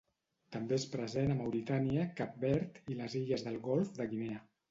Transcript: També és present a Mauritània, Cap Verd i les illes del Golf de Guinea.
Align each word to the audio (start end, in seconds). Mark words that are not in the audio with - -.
També 0.53 0.77
és 0.79 0.85
present 0.93 1.33
a 1.33 1.35
Mauritània, 1.41 2.07
Cap 2.21 2.41
Verd 2.45 2.79
i 2.95 2.99
les 3.03 3.19
illes 3.23 3.47
del 3.49 3.63
Golf 3.71 3.95
de 4.01 4.09
Guinea. 4.15 4.43